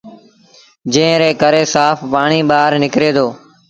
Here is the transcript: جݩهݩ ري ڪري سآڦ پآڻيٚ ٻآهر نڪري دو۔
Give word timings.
جݩهݩ 0.93 1.19
ري 1.21 1.29
ڪري 1.41 1.63
سآڦ 1.73 1.93
پآڻيٚ 2.11 2.47
ٻآهر 2.49 2.71
نڪري 2.83 3.09
دو۔ 3.15 3.27